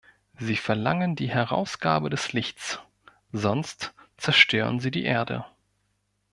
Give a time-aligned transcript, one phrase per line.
[0.39, 2.79] Sie verlangen die Herausgabe des Lichts,
[3.31, 5.45] sonst zerstören sie die Erde.